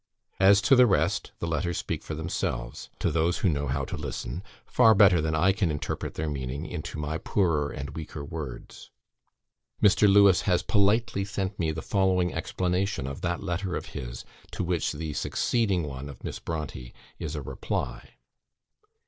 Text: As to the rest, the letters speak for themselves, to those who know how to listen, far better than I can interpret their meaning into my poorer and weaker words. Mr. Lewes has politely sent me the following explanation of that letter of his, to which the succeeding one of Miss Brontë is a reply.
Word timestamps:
As 0.39 0.63
to 0.63 0.75
the 0.75 0.87
rest, 0.87 1.31
the 1.37 1.45
letters 1.45 1.77
speak 1.77 2.01
for 2.01 2.15
themselves, 2.15 2.89
to 2.97 3.11
those 3.11 3.37
who 3.37 3.49
know 3.49 3.67
how 3.67 3.85
to 3.85 3.95
listen, 3.95 4.41
far 4.65 4.95
better 4.95 5.21
than 5.21 5.35
I 5.35 5.51
can 5.51 5.69
interpret 5.69 6.15
their 6.15 6.27
meaning 6.27 6.65
into 6.65 6.97
my 6.97 7.19
poorer 7.19 7.69
and 7.69 7.91
weaker 7.91 8.25
words. 8.25 8.89
Mr. 9.79 10.11
Lewes 10.11 10.41
has 10.41 10.63
politely 10.63 11.23
sent 11.23 11.59
me 11.59 11.69
the 11.71 11.83
following 11.83 12.33
explanation 12.33 13.05
of 13.05 13.21
that 13.21 13.43
letter 13.43 13.75
of 13.75 13.85
his, 13.89 14.25
to 14.49 14.63
which 14.63 14.91
the 14.91 15.13
succeeding 15.13 15.83
one 15.83 16.09
of 16.09 16.23
Miss 16.23 16.39
Brontë 16.39 16.93
is 17.19 17.35
a 17.35 17.43
reply. 17.43 18.15